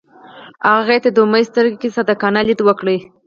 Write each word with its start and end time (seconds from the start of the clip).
هغه 0.67 0.73
هغې 0.77 0.97
ته 1.03 1.09
د 1.11 1.17
امید 1.23 1.45
سترګو 1.51 1.77
کې 1.81 1.93
صادقانه 1.95 2.41
لید 2.47 2.59
وکړ. 2.63 2.87